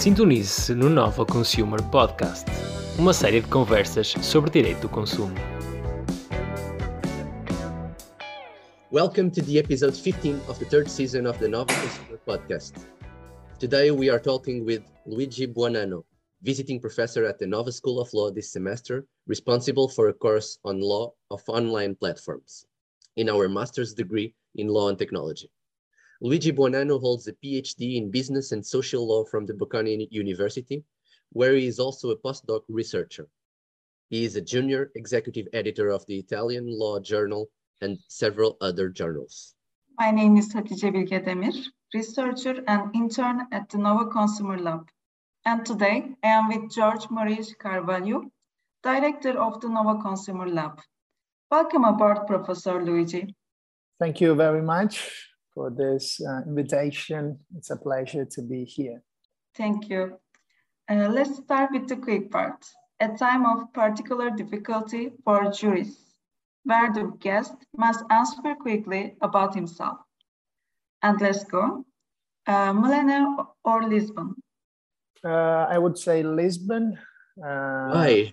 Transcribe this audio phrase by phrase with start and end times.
[0.00, 2.46] Sintonize-se no Nova Consumer Podcast,
[2.98, 5.34] uma série de conversas sobre direito do consumo.
[8.90, 12.86] Welcome to the episode 15 of the third season of the Nova Consumer Podcast.
[13.58, 16.02] Today we are talking with Luigi Buonanno,
[16.40, 20.80] visiting professor at the Nova School of Law this semester, responsible for a course on
[20.80, 22.64] law of online platforms
[23.16, 25.50] in our master's degree in law and technology.
[26.22, 30.84] Luigi Buonanno holds a PhD in business and social law from the Bocconi University,
[31.32, 33.26] where he is also a postdoc researcher.
[34.10, 37.48] He is a junior executive editor of the Italian Law Journal
[37.80, 39.54] and several other journals.
[39.98, 41.56] My name is Hatice Bilge Demir,
[41.94, 44.90] researcher and intern at the Nova Consumer Lab.
[45.46, 48.30] And today I am with Jorge Morais Carvalho,
[48.82, 50.82] director of the Nova Consumer Lab.
[51.50, 53.34] Welcome aboard, Professor Luigi.
[53.98, 57.38] Thank you very much for this uh, invitation.
[57.56, 59.02] It's a pleasure to be here.
[59.56, 60.18] Thank you.
[60.88, 62.64] Uh, let's start with the quick part.
[63.00, 66.14] A time of particular difficulty for jurists,
[66.64, 69.98] where the guest must answer quickly about himself.
[71.02, 71.84] And let's go.
[72.46, 74.34] Uh, Milano or Lisbon?
[75.24, 76.98] Uh, I would say Lisbon.
[77.38, 78.32] Uh, Why?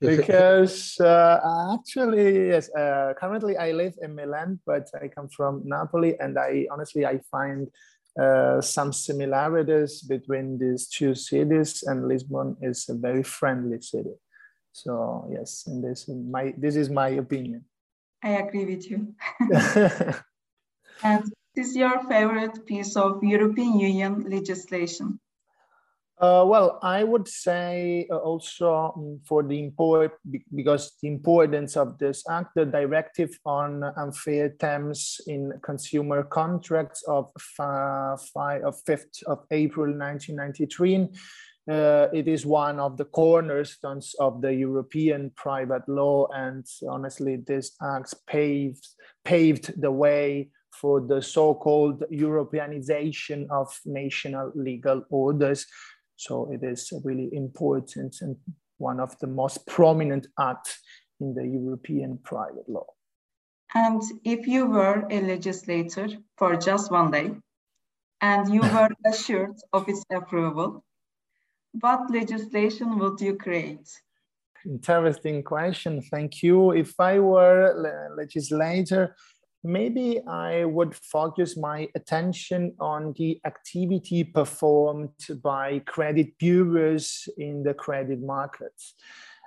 [0.00, 6.18] Because uh, actually, yes, uh, currently I live in Milan, but I come from Napoli,
[6.18, 7.68] and I honestly I find
[8.20, 14.14] uh, some similarities between these two cities, and Lisbon is a very friendly city.
[14.72, 17.64] So yes, and this my this is my opinion.
[18.22, 19.14] I agree with you.
[21.02, 25.20] and this is your favorite piece of European Union legislation?
[26.20, 30.12] Uh, well, I would say uh, also um, for the import
[30.54, 37.32] because the importance of this act, the directive on unfair terms in consumer contracts of
[37.56, 41.08] five of fifth of April 1993.
[41.66, 47.74] Uh, it is one of the cornerstones of the European private law, and honestly, this
[47.82, 48.86] act paved
[49.24, 50.50] paved the way
[50.80, 55.66] for the so-called Europeanization of national legal orders
[56.16, 58.36] so it is really important and
[58.78, 60.80] one of the most prominent acts
[61.20, 62.86] in the European private law.
[63.74, 67.32] And if you were a legislator for just one day
[68.20, 70.84] and you were assured of its approval,
[71.80, 73.88] what legislation would you create?
[74.64, 76.00] Interesting question.
[76.02, 76.70] Thank you.
[76.72, 79.14] If I were a legislator,
[79.64, 85.10] maybe I would focus my attention on the activity performed
[85.42, 88.94] by credit bureaus in the credit markets.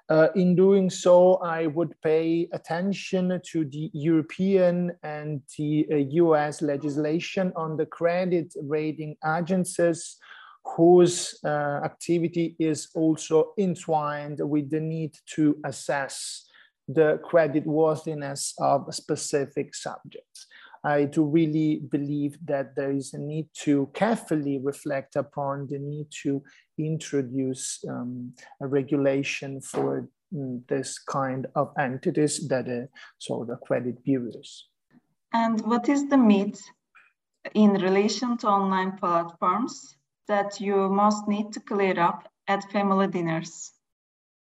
[0.10, 6.62] Uh, in doing so, I would pay attention to the European and the uh, US
[6.62, 10.18] legislation on the credit rating agencies
[10.76, 16.47] whose uh, activity is also entwined with the need to assess
[16.88, 20.48] the credit worthiness of specific subjects.
[20.84, 26.08] I do really believe that there is a need to carefully reflect upon the need
[26.24, 26.44] to
[26.78, 34.04] introduce um, a regulation for um, this kind of entities that are sort of credit
[34.04, 34.68] bureaus.
[35.34, 36.62] And what is the myth
[37.54, 39.98] in relation to online platforms
[40.28, 43.74] that you most need to clear up at family dinners?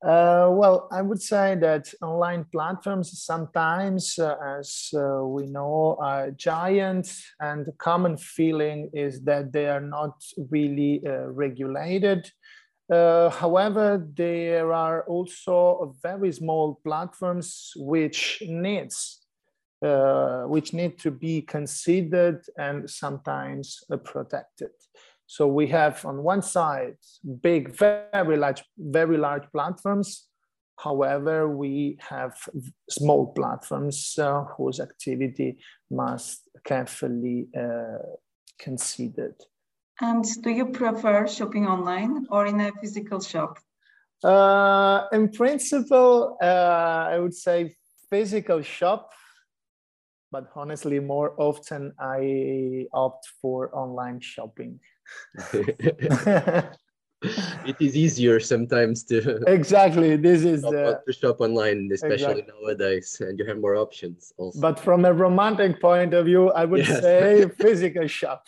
[0.02, 6.32] Uh, well, I would say that online platforms sometimes, uh, as uh, we know, are
[6.32, 7.08] giant,
[7.38, 10.20] and the common feeling is that they are not
[10.50, 12.28] really uh, regulated.
[12.92, 19.20] Uh, however, there are also very small platforms which needs
[19.84, 24.70] uh, which need to be considered and sometimes protected.
[25.26, 26.96] So we have on one side
[27.42, 30.28] big, very large, very large platforms.
[30.78, 32.34] However, we have
[32.90, 35.58] small platforms uh, whose activity
[35.90, 37.98] must carefully uh,
[38.58, 39.36] considered.
[40.00, 43.58] And do you prefer shopping online or in a physical shop?
[44.24, 47.76] Uh, in principle, uh, I would say
[48.10, 49.12] physical shop,
[50.30, 54.80] but honestly, more often I opt for online shopping.
[57.64, 62.54] it is easier sometimes to exactly this is shop, the, to shop online especially exactly.
[62.60, 66.64] nowadays and you have more options also but from a romantic point of view i
[66.64, 67.00] would yes.
[67.00, 68.46] say physical shop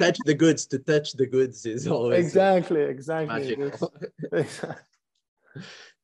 [0.00, 3.68] touch the goods to touch the goods is always exactly exactly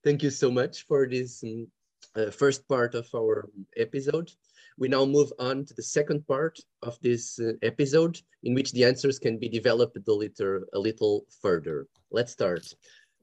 [0.05, 1.67] thank you so much for this um,
[2.17, 4.31] uh, first part of our episode.
[4.79, 8.85] We now move on to the second part of this uh, episode in which the
[8.85, 11.87] answers can be developed a little, a little further.
[12.11, 12.65] Let's start.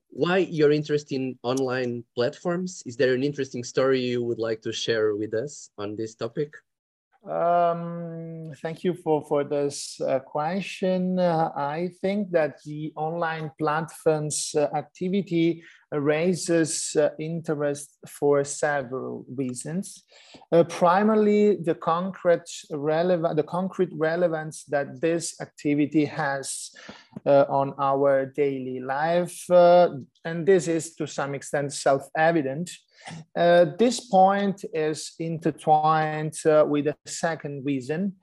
[0.09, 2.83] Why your interest in online platforms?
[2.85, 6.53] Is there an interesting story you would like to share with us on this topic?
[7.29, 11.19] Um, thank you for, for this uh, question.
[11.19, 20.04] Uh, I think that the online platforms uh, activity raises uh, interest for several reasons.
[20.51, 26.72] Uh, primarily, the concrete, relevant, the concrete relevance that this activity has
[27.25, 29.45] uh, on our daily life.
[29.50, 32.69] and this is to some extent self-evident
[33.36, 38.13] uh, this point is intertwined uh, with a second reason.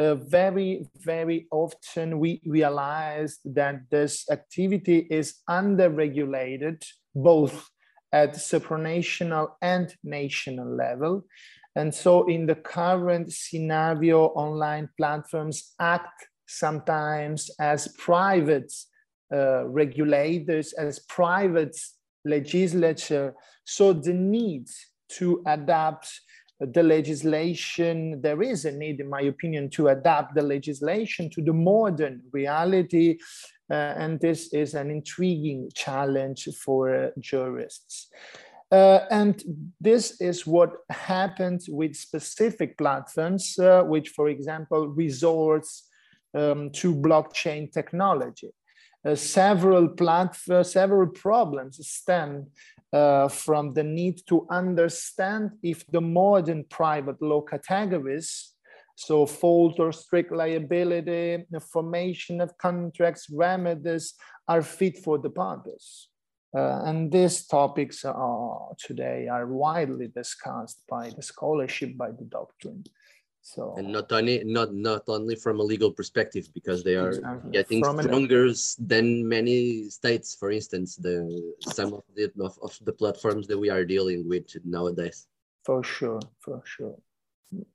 [0.00, 6.82] Uh, very, very often we realize that this activity is under-regulated
[7.14, 7.68] both
[8.10, 11.22] at supranational and national level.
[11.76, 18.72] And so in the current scenario, online platforms act sometimes as private
[19.30, 21.76] uh, regulators, as private
[22.24, 23.34] legislature.
[23.64, 24.66] So the need
[25.18, 26.08] to adapt
[26.60, 31.52] the legislation, there is a need, in my opinion, to adapt the legislation to the
[31.52, 33.18] modern reality.
[33.70, 38.08] Uh, and this is an intriguing challenge for uh, jurists.
[38.70, 39.42] Uh, and
[39.80, 45.88] this is what happens with specific platforms, uh, which, for example, resorts
[46.34, 48.50] um, to blockchain technology
[49.04, 52.46] uh, several platforms, several problems stem
[52.92, 58.54] uh, from the need to understand if the modern private law categories,
[58.96, 64.14] so fault or strict liability, the formation of contracts, remedies,
[64.48, 66.08] are fit for the purpose.
[66.54, 72.82] Uh, and these topics are today are widely discussed by the scholarship, by the doctrine.
[73.42, 77.50] So and not only not not only from a legal perspective because they are exactly.
[77.50, 78.54] getting from stronger an...
[78.78, 80.36] than many states.
[80.38, 81.16] For instance, the
[81.60, 85.26] some of the of, of the platforms that we are dealing with nowadays.
[85.64, 86.96] For sure, for sure.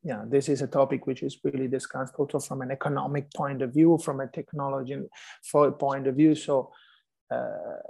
[0.03, 3.73] Yeah, this is a topic which is really discussed also from an economic point of
[3.73, 4.97] view, from a technology
[5.51, 6.35] point of view.
[6.35, 6.71] So
[7.29, 7.81] uh,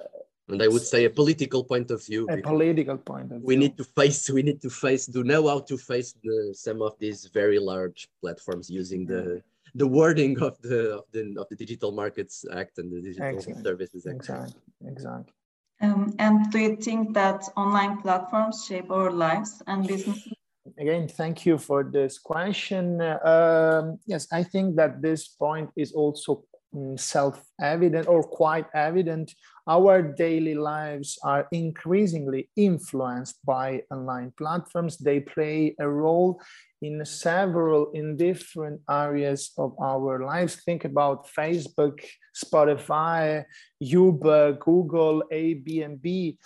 [0.50, 2.28] and I would say a political point of view.
[2.30, 3.48] A political point of view.
[3.48, 4.30] We need to face.
[4.30, 5.06] We need to face.
[5.06, 9.42] Do know how to face the some of these very large platforms using the
[9.74, 13.64] the wording of the of the of the Digital Markets Act and the Digital exactly.
[13.64, 14.16] Services Act.
[14.16, 14.62] Exactly.
[14.86, 15.34] Exactly.
[15.82, 20.34] Um, and do you think that online platforms shape our lives and businesses?
[20.80, 23.02] Again, thank you for this question.
[23.02, 26.44] Um, yes, I think that this point is also mm,
[26.76, 29.34] Mm, self-evident or quite evident
[29.66, 34.98] our daily lives are increasingly influenced by online platforms.
[34.98, 36.42] They play a role
[36.86, 40.62] in several, in different areas of our lives.
[40.64, 42.00] Think about Facebook,
[42.36, 43.44] Spotify,
[43.80, 46.38] Uber, Google, Airbnb.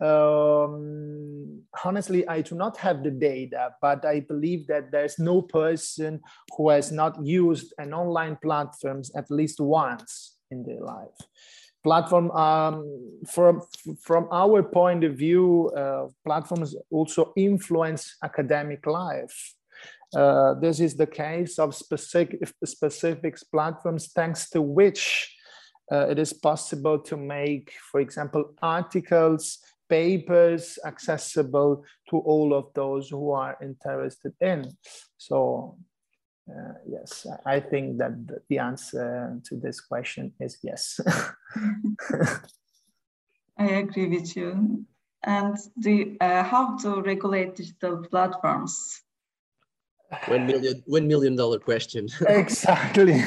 [0.00, 6.20] Um, honestly, I do not have the data, but I believe that there's no person
[6.56, 11.20] who has not used an online platforms at least once in their life
[11.86, 12.82] platform um,
[13.28, 13.62] from
[14.02, 19.54] from our point of view uh, platforms also influence academic life
[20.14, 25.34] uh, this is the case of specific specific platforms thanks to which
[25.92, 29.58] uh, it is possible to make for example articles
[29.88, 34.70] papers accessible to all of those who are interested in
[35.16, 35.76] so
[36.48, 38.12] uh, yes, I think that
[38.48, 41.00] the answer to this question is yes.
[43.58, 44.84] I agree with you.
[45.24, 49.02] And the, uh, how to regulate digital platforms?
[50.28, 52.06] One million, one million dollar question.
[52.28, 53.22] exactly,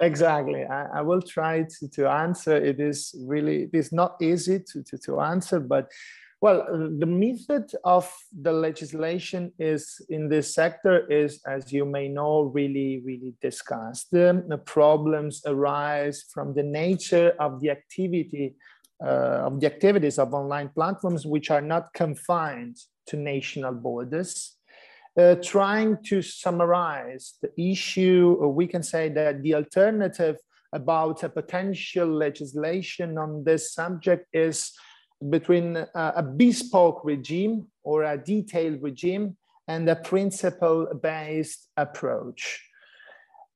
[0.00, 0.64] exactly.
[0.64, 2.56] I, I, will try to, to answer.
[2.56, 5.90] It is really, it is not easy to, to, to answer, but
[6.40, 6.66] well,
[6.98, 13.02] the method of the legislation is in this sector is, as you may know, really,
[13.04, 14.10] really discussed.
[14.10, 18.54] The problems arise from the nature of the activity
[19.04, 24.55] uh, of the activities of online platforms, which are not confined to national borders.
[25.18, 30.36] Uh, trying to summarize the issue, we can say that the alternative
[30.74, 34.72] about a potential legislation on this subject is
[35.30, 39.34] between a, a bespoke regime or a detailed regime
[39.68, 42.65] and a principle-based approach.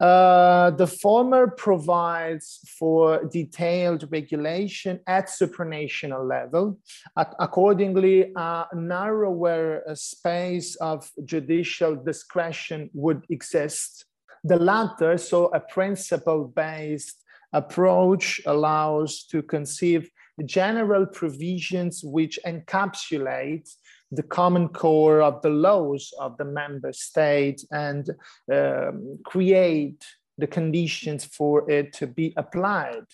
[0.00, 6.78] Uh, the former provides for detailed regulation at supranational level.
[7.16, 14.07] accordingly, a narrower space of judicial discretion would exist.
[14.42, 20.11] The latter, so a principle-based approach allows to conceive
[20.47, 23.69] general provisions which encapsulate
[24.12, 28.11] the common core of the laws of the member state and
[28.52, 30.05] um, create
[30.38, 33.05] the conditions for it to be applied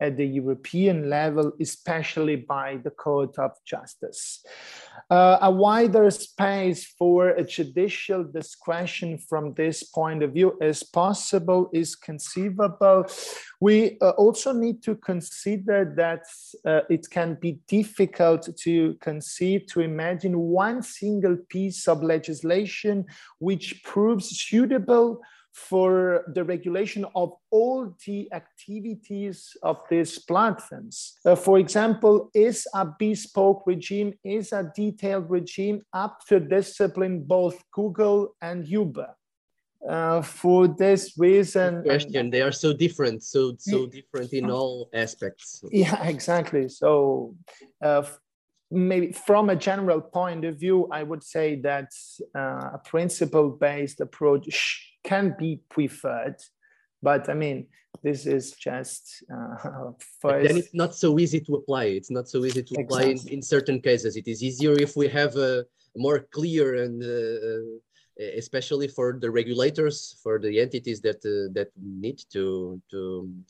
[0.00, 4.44] at the European level, especially by the Court of Justice.
[5.10, 11.70] Uh, a wider space for a judicial discretion from this point of view is possible,
[11.72, 13.06] is conceivable.
[13.60, 16.24] We uh, also need to consider that
[16.64, 23.06] uh, it can be difficult to conceive, to imagine one single piece of legislation
[23.38, 25.20] which proves suitable
[25.52, 31.18] for the regulation of all the activities of these platforms.
[31.24, 37.62] Uh, for example, is a bespoke regime, is a detailed regime up to discipline both
[37.72, 39.14] Google and Uber?
[39.86, 44.90] Uh, for this reason Good question they are so different so so different in all
[44.92, 47.36] aspects yeah exactly so
[47.80, 48.02] uh,
[48.72, 51.92] maybe from a general point of view i would say that
[52.36, 56.36] uh, a principle based approach can be preferred.
[57.02, 57.66] But I mean,
[58.02, 60.48] this is just uh, first.
[60.48, 61.84] Then it's not so easy to apply.
[61.98, 63.32] It's not so easy to apply exactly.
[63.32, 64.16] in, in certain cases.
[64.16, 65.64] It is easier if we have a
[65.96, 67.64] more clear and uh,
[68.36, 73.00] especially for the regulators, for the entities that uh, that need to to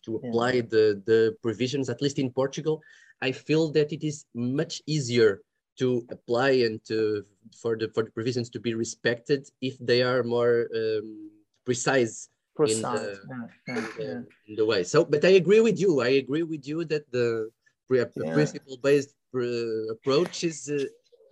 [0.04, 0.68] to apply yeah.
[0.74, 1.88] the the provisions.
[1.88, 2.80] At least in Portugal,
[3.20, 5.40] I feel that it is much easier
[5.78, 7.24] to apply and to
[7.62, 11.27] for the for the provisions to be respected if they are more um,
[11.68, 12.76] precise, precise.
[12.76, 14.82] In, the, yeah, in, the, in, the, way.
[14.82, 16.00] So, but I agree with you.
[16.00, 17.50] I agree with you that the
[17.88, 19.14] principle-based
[19.94, 20.84] approach is uh,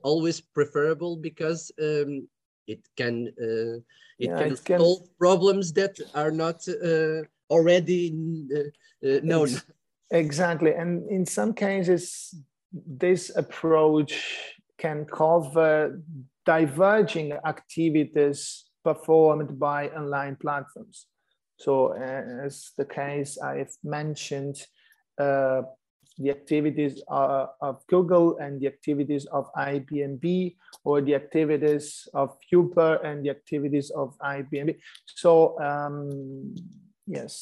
[0.02, 2.28] always preferable because um,
[2.66, 3.76] it can uh,
[4.24, 8.02] it, can it can solve problems that are not uh, already
[8.56, 9.48] uh, uh, known.
[10.10, 12.34] Exactly, and in some cases,
[12.72, 14.12] this approach
[14.78, 16.00] can cover
[16.44, 21.06] diverging activities performed by online platforms.
[21.58, 24.56] So as the case I've mentioned,
[25.18, 25.62] uh,
[26.18, 32.92] the activities uh, of Google and the activities of Airbnb or the activities of Uber
[33.08, 34.78] and the activities of Airbnb.
[35.22, 36.54] So um,
[37.06, 37.32] yes,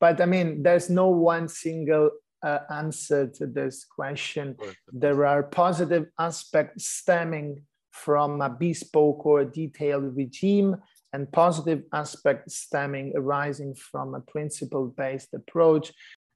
[0.00, 2.10] but I mean, there's no one single
[2.42, 4.56] uh, answer to this question.
[4.92, 7.62] There are positive aspects stemming
[7.94, 10.76] from a bespoke or detailed regime
[11.14, 15.92] and positive aspects stemming arising from a principle-based approach.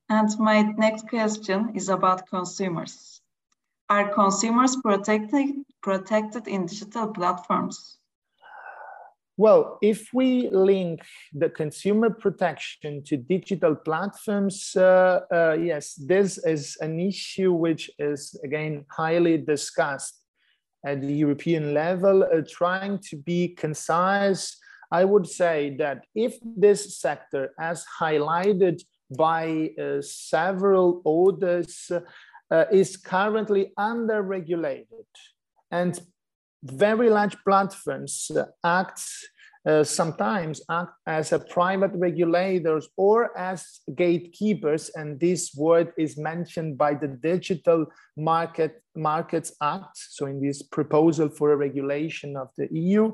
[0.09, 3.21] And my next question is about consumers.
[3.91, 5.47] Are consumers protected,
[5.83, 7.99] protected in digital platforms?
[9.37, 11.01] Well, if we link
[11.33, 18.39] the consumer protection to digital platforms, uh, uh, yes, this is an issue which is
[18.45, 20.15] again highly discussed
[20.85, 24.57] at the European level, uh, trying to be concise
[24.91, 28.83] I would say that if this sector, as highlighted
[29.17, 31.91] by uh, several orders,
[32.51, 35.07] uh, is currently under-regulated
[35.71, 36.01] and
[36.63, 38.31] very large platforms
[38.65, 39.03] act
[39.67, 46.79] uh, sometimes act as a private regulators or as gatekeepers, and this word is mentioned
[46.79, 47.85] by the Digital
[48.17, 49.91] Market Markets Act.
[49.95, 53.13] So, in this proposal for a regulation of the EU,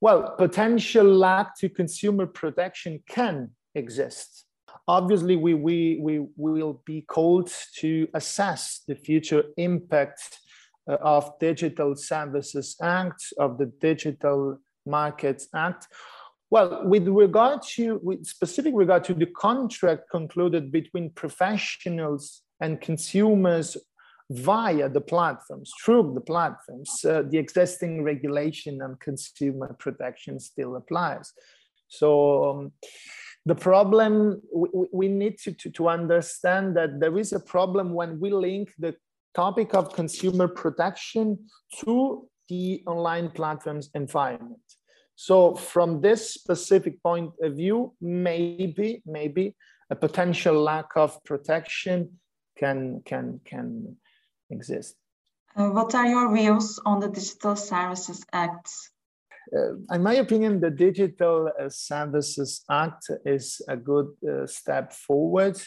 [0.00, 4.46] well, potential lack to consumer protection can exist.
[4.88, 10.38] Obviously, we, we, we will be called to assess the future impact
[10.88, 15.86] uh, of Digital Services Act, of the Digital Markets Act.
[16.50, 23.76] Well, with regard to, with specific regard to the contract concluded between professionals and consumers
[24.30, 31.32] via the platforms, through the platforms, uh, the existing regulation on consumer protection still applies.
[31.88, 32.72] So um,
[33.44, 38.20] the problem, we, we need to, to, to understand that there is a problem when
[38.20, 38.94] we link the
[39.34, 41.38] topic of consumer protection
[41.84, 44.60] to the online platforms environment.
[45.16, 49.56] So from this specific point of view, maybe, maybe
[49.90, 52.20] a potential lack of protection
[52.56, 53.96] can, can, can
[54.50, 54.96] exist.
[55.56, 58.68] Uh, what are your views on the Digital Services Act?
[59.56, 65.60] uh, in my opinion, the Digital Services Act is a good uh, step forward.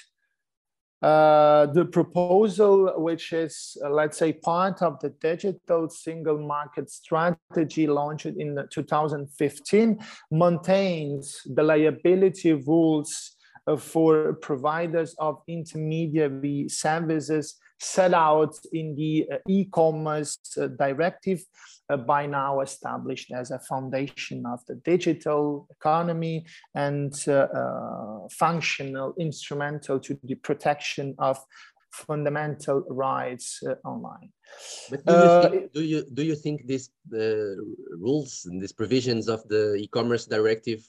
[1.02, 7.88] Uh, the proposal, which is, uh, let's say, part of the digital single market strategy
[7.88, 10.00] launched in 2015,
[10.32, 13.36] maintains the liability rules
[13.68, 21.44] uh, for providers of intermediary services set out in the uh, e-commerce uh, directive
[21.90, 27.14] uh, by now established as a foundation of the digital economy and
[28.32, 31.38] functional instrumental to the protection of
[31.92, 34.30] fundamental rights uh, online.
[34.90, 37.56] But do you, uh, think, do you do you think these uh,
[38.00, 40.82] rules and these provisions of the e-commerce directive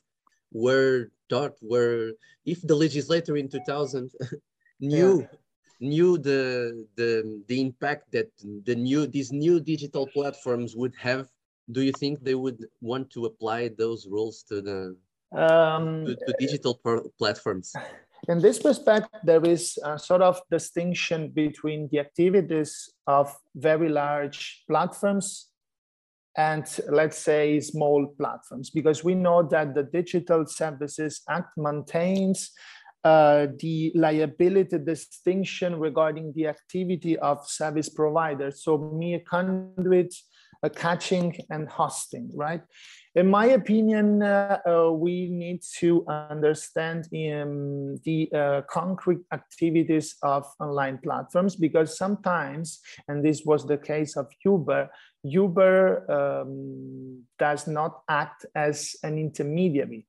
[0.52, 2.12] were thought were
[2.46, 4.10] if the legislator in 2000
[4.80, 5.38] knew yeah
[5.80, 8.30] knew the the the impact that
[8.64, 11.28] the new these new digital platforms would have
[11.72, 14.96] do you think they would want to apply those rules to the
[15.36, 16.80] um, to, to digital
[17.18, 17.72] platforms?
[18.28, 24.64] In this respect there is a sort of distinction between the activities of very large
[24.66, 25.50] platforms
[26.36, 32.50] and let's say small platforms because we know that the digital services act maintains
[33.04, 38.62] uh, the liability distinction regarding the activity of service providers.
[38.62, 40.14] So mere conduit,
[40.62, 42.62] uh, caching and hosting, right?
[43.14, 50.44] In my opinion, uh, uh we need to understand um, the uh, concrete activities of
[50.58, 54.90] online platforms because sometimes, and this was the case of Uber,
[55.23, 60.06] Uber um, does not act as an intermediary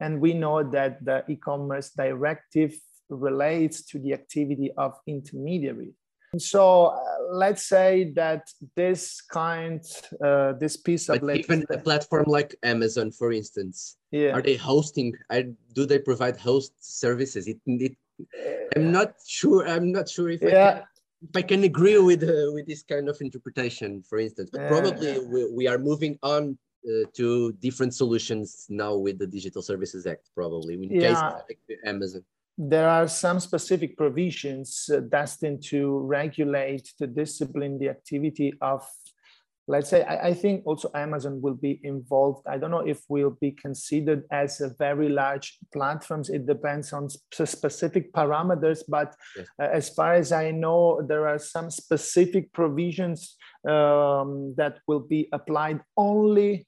[0.00, 2.74] and we know that the e-commerce directive
[3.08, 5.92] relates to the activity of intermediary.
[6.38, 6.98] So uh,
[7.30, 9.80] let's say that this kind,
[10.24, 14.30] uh, this piece of but even a platform like Amazon, for instance, yeah.
[14.30, 15.14] are they hosting?
[15.30, 17.46] Are, do they provide host services?
[17.46, 17.96] It, it,
[18.74, 19.68] I'm not sure.
[19.68, 20.48] I'm not sure if yeah.
[20.48, 20.82] I can,
[21.22, 24.50] if I can agree with uh, with this kind of interpretation, for instance.
[24.52, 29.62] But probably we, we are moving on uh, to different solutions now with the Digital
[29.62, 31.40] Services Act, probably in yeah.
[31.48, 32.24] case Amazon.
[32.56, 38.86] There are some specific provisions uh, destined to regulate to discipline the activity of
[39.66, 43.38] let's say I, I, think also amazon will be involved i don't know if we'll
[43.40, 49.46] be considered as a very large platforms it depends on sp specific parameters but yes.
[49.60, 53.36] uh, as far as i know there are some specific provisions
[53.68, 56.66] um, that will be applied only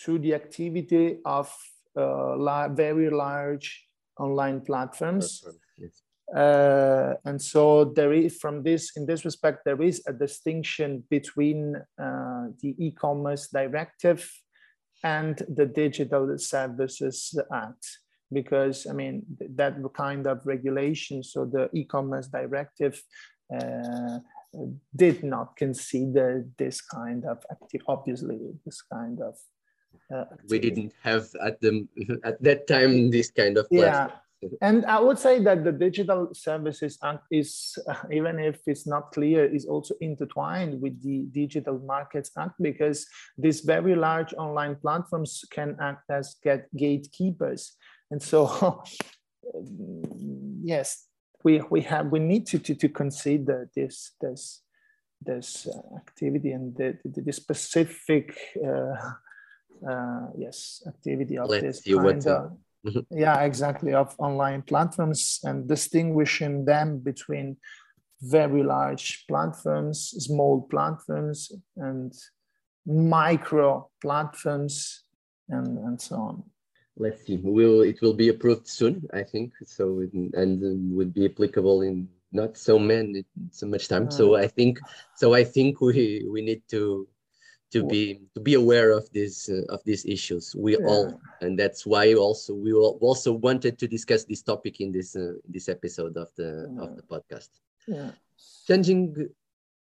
[0.00, 1.52] through the activity of
[1.96, 3.86] uh, very large
[4.18, 5.44] online platforms.
[5.78, 6.02] Yes.
[6.34, 11.74] Uh, and so there is from this in this respect there is a distinction between
[12.00, 14.30] uh, the e-commerce directive
[15.02, 17.98] and the digital services act
[18.32, 19.24] because i mean
[19.56, 23.02] that kind of regulation so the e-commerce directive
[23.52, 24.20] uh,
[24.94, 29.34] did not consider this kind of active obviously this kind of
[30.14, 31.86] uh, we didn't have at the
[32.24, 34.08] at that time this kind of platform.
[34.08, 34.10] yeah
[34.62, 39.12] and i would say that the digital services act is uh, even if it's not
[39.12, 45.44] clear is also intertwined with the digital markets act because these very large online platforms
[45.50, 47.76] can act as get gatekeepers.
[48.10, 48.82] And so
[50.62, 51.06] yes
[51.44, 54.62] we we have we need to to, to consider this this
[55.22, 58.94] this uh, activity and the, the, the specific uh,
[59.88, 62.52] uh, yes activity of Let's this kind of,
[62.86, 63.00] mm-hmm.
[63.10, 67.56] yeah exactly of online platforms and distinguishing them between
[68.22, 72.12] very large platforms small platforms and
[72.86, 75.04] micro platforms
[75.48, 76.42] and and so on
[76.96, 80.00] let's see will it will be approved soon i think so
[80.34, 84.46] and um, would be applicable in not so many so much time uh, so i
[84.46, 84.78] think
[85.16, 87.08] so i think we we need to
[87.70, 90.86] to be to be aware of these uh, of these issues we yeah.
[90.86, 95.32] all and that's why also we also wanted to discuss this topic in this uh,
[95.48, 96.82] this episode of the yeah.
[96.82, 97.50] of the podcast
[97.86, 98.10] yeah
[98.66, 99.28] changing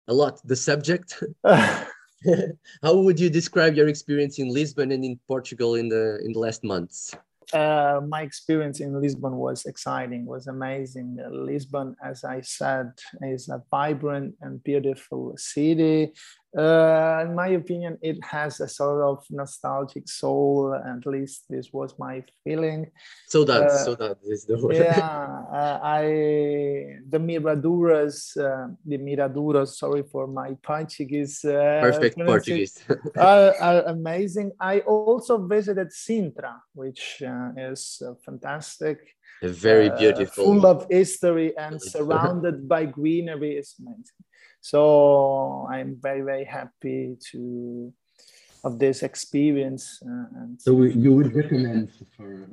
[0.08, 1.22] a lot the subject
[2.82, 6.38] how would you describe your experience in lisbon and in portugal in the in the
[6.38, 7.14] last months
[7.52, 11.18] uh, my experience in Lisbon was exciting, was amazing.
[11.24, 16.12] Uh, Lisbon, as I said, is a vibrant and beautiful city.
[16.56, 20.74] Uh, in my opinion, it has a sort of nostalgic soul.
[20.74, 22.90] At least this was my feeling.
[23.26, 24.76] So that, uh, so that is the word.
[24.76, 24.98] Yeah,
[25.52, 26.02] uh, I
[27.06, 29.76] the Miraduras, uh, the Miraduras.
[29.76, 31.44] Sorry for my Portuguese.
[31.44, 32.78] Uh, Perfect Portuguese.
[33.18, 34.52] are, are, amazing.
[34.58, 38.98] I also visited Sintra, which uh, is fantastic.
[39.42, 40.44] Very beautiful.
[40.44, 43.56] full of history and surrounded by greenery.
[43.56, 44.16] is amazing.
[44.60, 47.92] So I'm very, very happy to
[48.64, 50.02] of this experience.
[50.04, 52.48] Uh, and so you would recommend for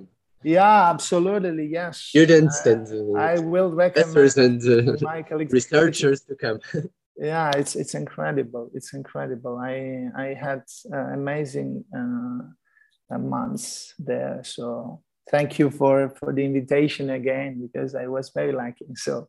[0.45, 1.97] yeah, absolutely, yes.
[1.97, 6.59] Students and uh, I will recommend and uh, researchers to come.
[7.17, 8.69] yeah, it's it's incredible.
[8.75, 9.57] It's incredible.
[9.57, 10.61] I I had
[10.93, 14.41] uh, amazing uh, months there.
[14.43, 18.85] So thank you for for the invitation again because I was very lucky.
[18.93, 19.27] So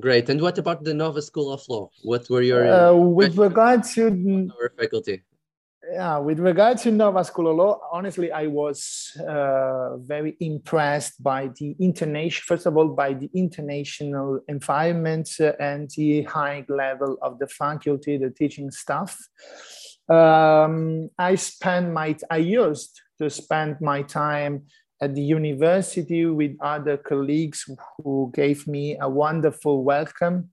[0.00, 0.28] Great.
[0.28, 1.90] And what about the Nova School of Law?
[2.02, 5.22] What were your uh, with regard to our faculty?
[5.90, 11.50] Yeah, with regard to Nova School of Law, honestly, I was uh, very impressed by
[11.58, 12.44] the international.
[12.44, 18.18] First of all, by the international environment uh, and the high level of the faculty,
[18.18, 19.16] the teaching staff.
[20.08, 24.66] Um, I spent my I used to spend my time
[25.00, 27.64] at the university with other colleagues
[27.96, 30.50] who gave me a wonderful welcome.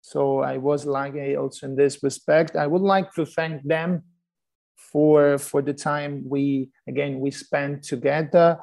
[0.00, 2.56] So I was lucky also in this respect.
[2.56, 4.02] I would like to thank them
[4.92, 8.58] for for the time we again we spent together,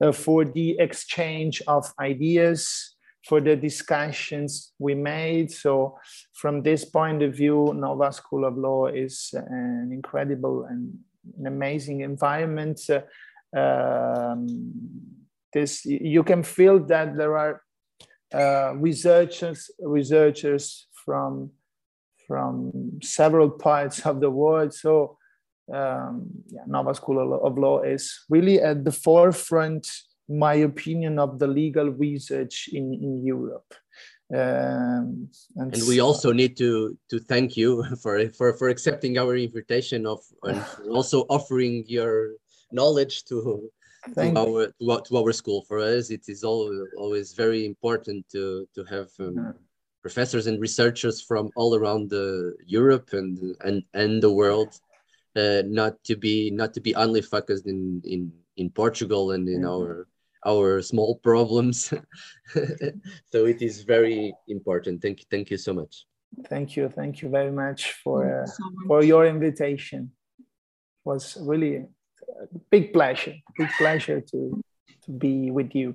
[0.00, 5.50] uh, for the exchange of ideas, for the discussions we made.
[5.50, 5.98] So
[6.34, 10.98] from this point of view, Nova School of Law is an incredible and
[11.38, 12.80] an amazing environment.
[12.88, 13.02] Uh,
[13.56, 14.72] um,
[15.52, 17.62] this you can feel that there are
[18.32, 21.50] uh, researchers researchers from
[22.26, 24.72] from several parts of the world.
[24.72, 25.18] So
[25.74, 29.90] um, yeah, Nova School of Law is really at the forefront,
[30.28, 33.74] my opinion, of the legal research in, in Europe.
[34.32, 39.36] Um, and, and, we also need to to thank you for for for accepting our
[39.36, 42.34] invitation of and also offering your
[42.72, 43.70] knowledge to
[44.14, 45.62] to our, to our, to our school.
[45.62, 49.54] For us, it is always, always very important to to have um,
[50.02, 54.78] professors and researchers from all around the Europe and and and the world,
[55.36, 59.64] uh, not to be not to be only focused in in in Portugal and in
[59.64, 60.06] our
[60.46, 61.92] our small problems.
[63.32, 65.02] so it is very important.
[65.02, 66.06] Thank you, thank you so much.
[66.48, 68.86] Thank you, thank you very much for uh, so much.
[68.86, 70.12] for your invitation.
[70.38, 70.46] It
[71.04, 71.86] was really
[72.70, 74.62] big pleasure, big pleasure to,
[75.04, 75.94] to be with you.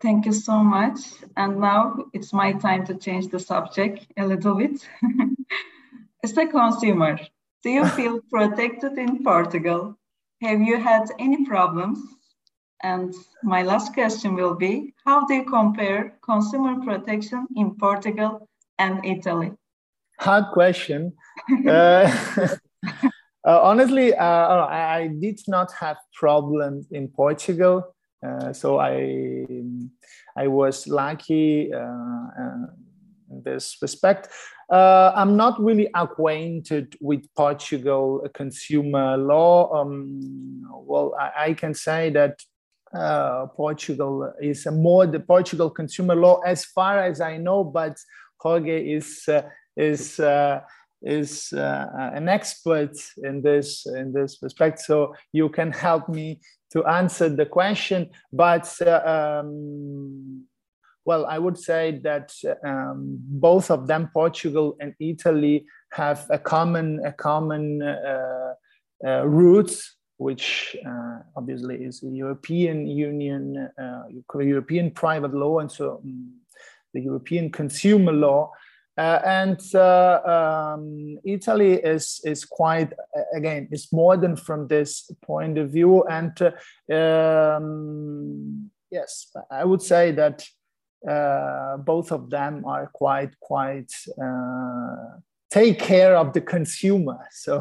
[0.00, 0.98] Thank you so much.
[1.36, 4.86] And now it's my time to change the subject a little bit.
[6.24, 7.18] As a consumer,
[7.62, 9.96] do you feel protected in Portugal?
[10.42, 11.98] Have you had any problems?
[12.82, 19.04] And my last question will be How do you compare consumer protection in Portugal and
[19.04, 19.52] Italy?
[20.18, 21.12] Hard question.
[21.68, 22.10] uh,
[23.46, 27.94] Uh, honestly, uh, I, I, did not have problems in Portugal,
[28.26, 29.46] uh, so I
[30.36, 32.66] I was lucky uh, uh,
[33.30, 34.30] in this respect.
[34.68, 39.72] Uh, I'm not really acquainted with Portugal consumer law.
[39.80, 42.40] Um, well, I, I, can say that
[43.54, 47.62] Portugal is more the Portugal consumer law, as far as I know.
[47.62, 47.96] But
[48.38, 49.28] Jorge is
[49.76, 50.18] is
[51.06, 54.80] is uh, an expert in this in this respect.
[54.80, 56.40] So you can help me
[56.70, 60.44] to answer the question but uh, um,
[61.04, 62.32] well i would say that
[62.64, 68.52] um, both of them portugal and italy have a common a common uh,
[69.06, 74.02] uh roots which uh, obviously is european union uh,
[74.40, 76.32] european private law and so um,
[76.94, 78.50] the european consumer law
[78.98, 80.20] uh, and uh,
[80.74, 82.92] um, Italy is is quite
[83.34, 90.12] again is modern from this point of view, and uh, um, yes, I would say
[90.12, 90.46] that
[91.06, 95.18] uh, both of them are quite quite uh,
[95.50, 97.18] take care of the consumer.
[97.32, 97.60] So.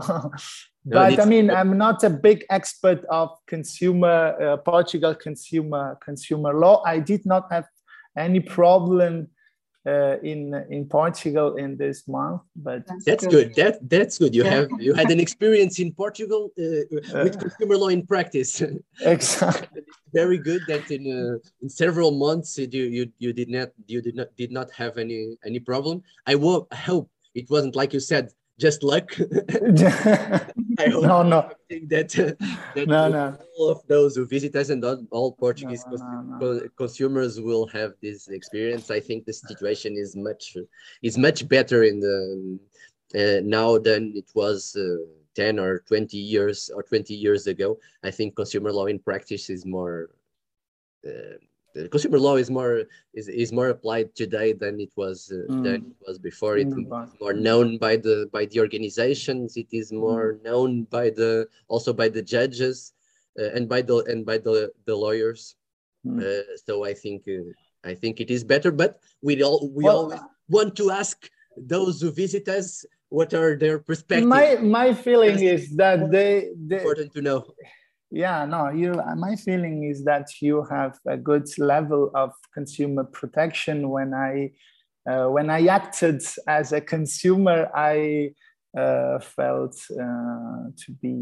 [0.86, 6.84] but I mean, I'm not a big expert of consumer uh, Portugal consumer consumer law.
[6.86, 7.66] I did not have
[8.16, 9.28] any problem
[9.86, 12.42] uh, in in Portugal in this month.
[12.56, 13.54] But that's, that's good.
[13.54, 13.56] good.
[13.56, 14.34] That that's good.
[14.34, 14.50] You yeah.
[14.50, 18.62] have you had an experience in Portugal uh, with uh, consumer law in practice.
[19.02, 19.82] exactly.
[20.14, 20.62] Very good.
[20.68, 24.52] That in uh, in several months you you you did not you did not did
[24.52, 26.04] not have any any problem.
[26.26, 29.10] I, wo- I hope it wasn't like you said just luck.
[29.20, 32.10] I hope no, no, I think that,
[32.76, 33.38] that no, no.
[33.58, 36.60] all of those who visit us and all, all Portuguese No, cons- no, no.
[36.62, 38.90] co- consumers will have this experience.
[38.92, 40.56] I think the situation is much
[41.02, 42.60] is much better in the
[43.16, 47.78] uh, now than it was uh, 10 or 20 years or 20 years ago.
[48.04, 50.10] I think consumer law in practice is more
[51.06, 51.38] uh,
[51.76, 52.84] the consumer law is more
[53.14, 55.92] is, is more applied today than it was uh, than Mm.
[55.92, 56.58] it was before.
[56.58, 56.88] It Mm,
[57.20, 59.58] more known by the by the organizations.
[59.58, 62.94] It is more known by the also by the judges
[63.40, 65.56] uh, and by the and by the the lawyers.
[66.08, 66.24] Mm.
[66.24, 67.44] Uh, so I think uh,
[67.84, 68.72] I think it is better.
[68.72, 71.18] But we all we Well, always want to ask
[71.58, 74.32] those who visit us what are their perspectives.
[74.32, 77.40] My my feeling is that they, they important to know.
[78.16, 83.90] Yeah no you my feeling is that you have a good level of consumer protection.
[83.90, 84.52] When i
[85.10, 88.32] uh, when i acted as a consumer i
[88.78, 91.16] uh, felt uh, to be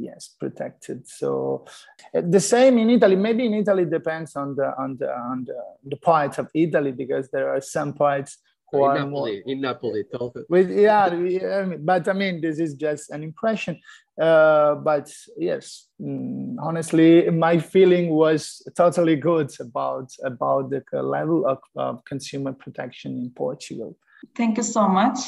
[0.00, 1.06] yes protected.
[1.08, 1.66] So
[2.14, 3.16] uh, the same in italy.
[3.16, 7.28] Maybe in italy depends on the on the on the, the part of italy because
[7.30, 8.38] there are some parts
[8.72, 12.74] In are more Napoli, in Napoli, tell- with yeah, yeah, but I mean, this is
[12.74, 13.80] just an impression.
[14.20, 21.58] Uh, but yes, mm, honestly, my feeling was totally good about about the level of,
[21.76, 23.96] of consumer protection in Portugal.
[24.34, 25.18] Thank you so much,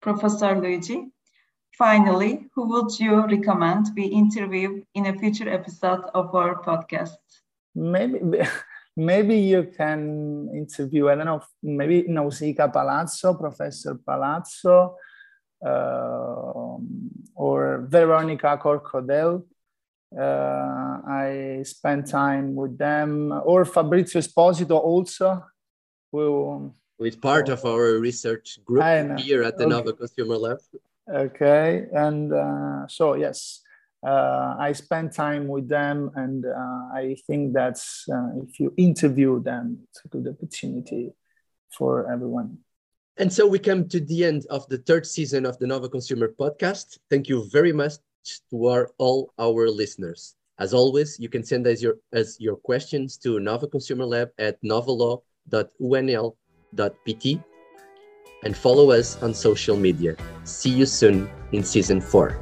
[0.00, 1.08] Professor Luigi.
[1.76, 7.14] Finally, who would you recommend we interview in a future episode of our podcast?
[7.74, 8.18] Maybe
[8.98, 11.08] maybe you can interview.
[11.08, 11.42] I don't know.
[11.62, 14.96] Maybe Nausica Palazzo, Professor Palazzo,
[15.64, 19.46] um, or Veronica Corcodel.
[20.16, 25.44] Uh, I spent time with them, or Fabrizio Esposito also.
[26.10, 28.82] Who, with part of our research group
[29.20, 29.70] here at the Okay.
[29.74, 30.58] Nova Consumer Lab.
[31.08, 33.60] okay, and uh, so yes,
[34.06, 39.42] uh, I spent time with them, and uh, I think that's uh, if you interview
[39.42, 41.12] them, it's a good opportunity
[41.76, 42.58] for everyone.
[43.18, 46.32] And so we come to the end of the third season of the Nova Consumer
[46.38, 46.98] Podcast.
[47.10, 47.94] Thank you very much
[48.50, 50.36] to our, all our listeners.
[50.60, 54.62] As always, you can send us your, us your questions to Nova Consumer Lab at
[54.62, 55.22] novalaw.unl.pt
[58.44, 60.14] and follow us on social media.
[60.44, 62.38] See you soon in season four.